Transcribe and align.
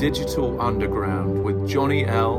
Digital 0.00 0.60
Underground 0.60 1.44
with 1.44 1.68
Johnny 1.68 2.06
L. 2.06 2.36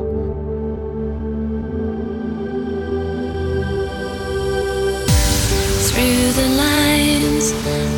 Through 5.88 6.26
the 6.40 6.50
lines, 6.66 7.46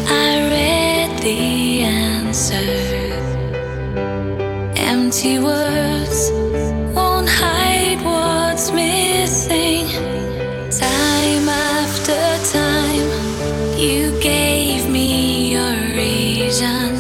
I 0.09 0.29
read 0.53 1.11
the 1.27 1.83
answer. 1.83 2.57
Empty 4.75 5.39
words 5.39 6.19
won't 6.93 7.29
hide 7.29 8.01
what's 8.03 8.69
missing. 8.71 9.87
Time 10.69 11.47
after 11.47 12.21
time, 12.51 13.09
you 13.79 14.11
gave 14.19 14.89
me 14.89 15.53
your 15.53 15.75
reasons, 15.95 16.92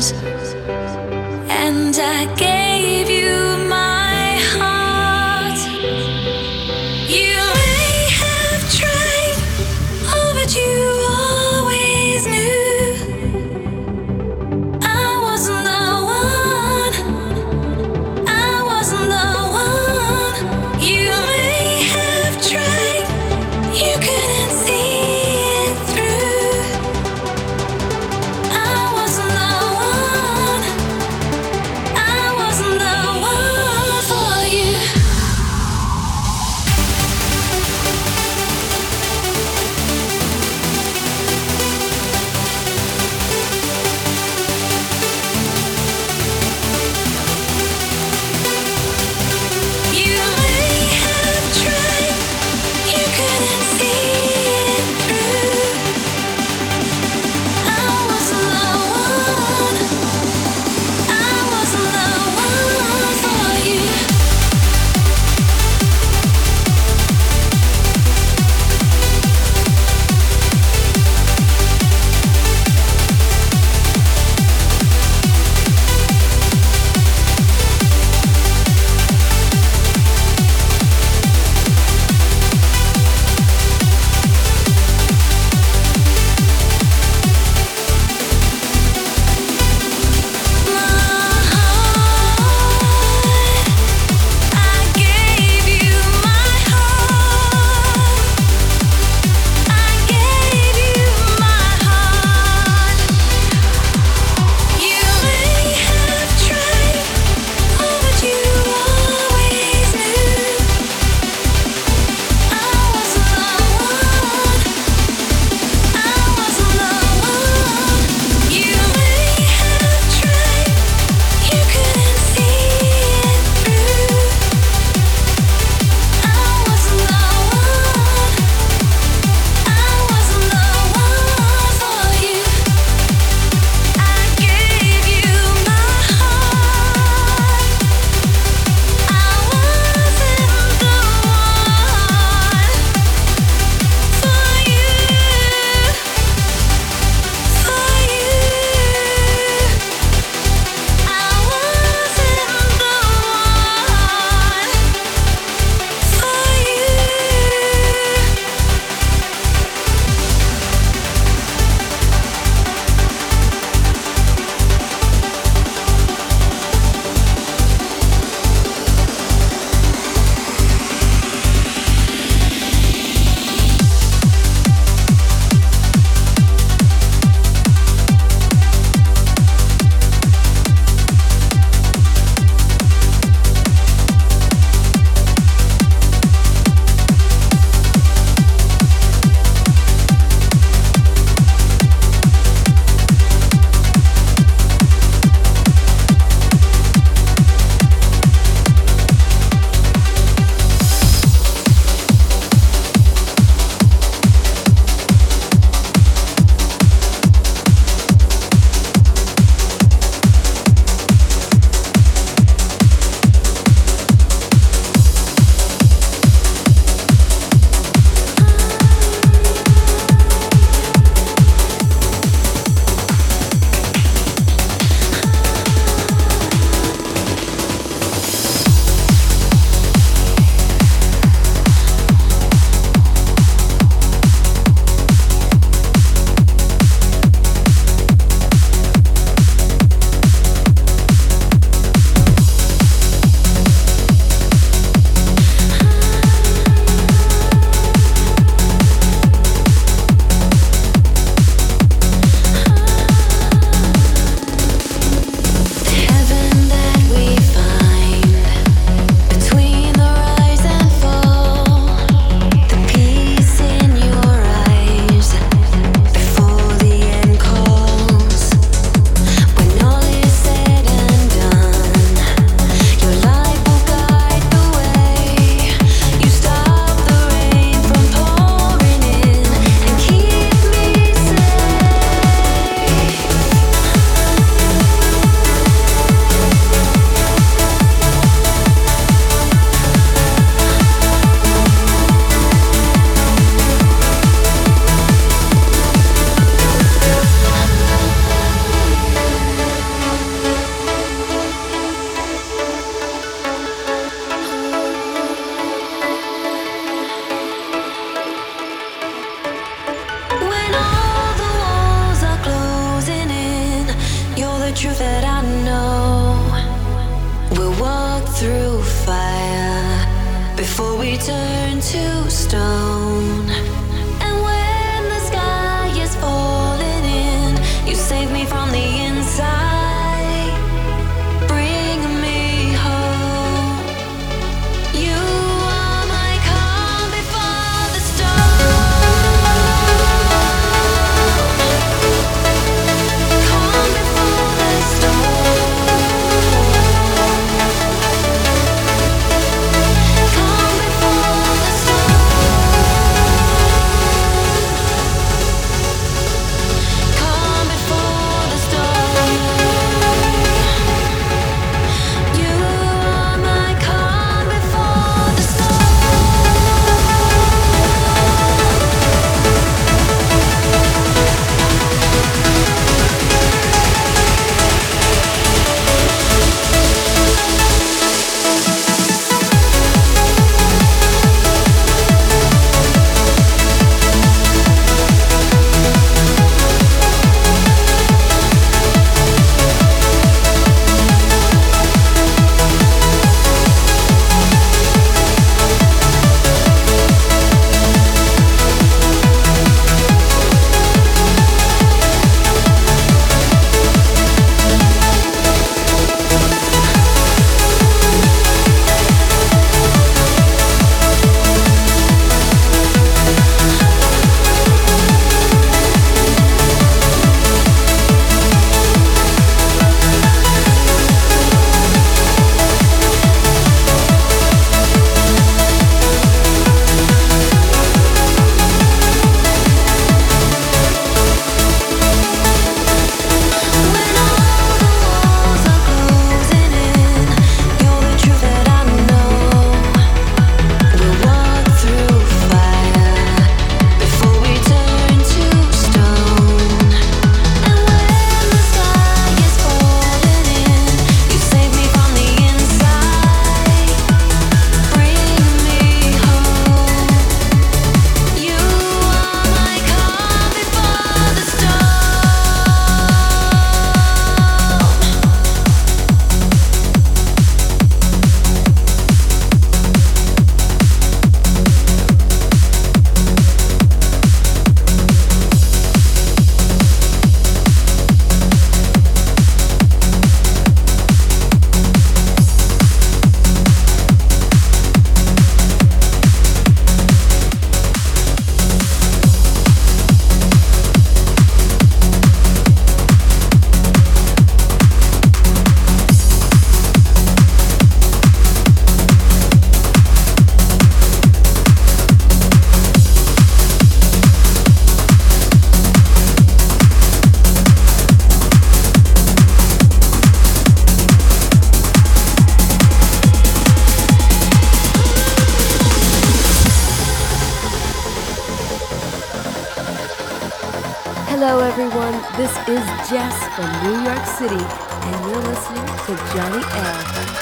Hello, 521.45 521.59
everyone. 521.59 522.13
This 522.37 522.51
is 522.69 522.85
Jess 523.09 523.35
from 523.53 523.67
New 523.83 524.01
York 524.01 524.25
City, 524.25 524.55
and 524.55 525.25
you're 525.27 525.43
listening 525.43 525.85
to 526.05 526.15
Johnny 526.31 526.63
L. 526.63 527.32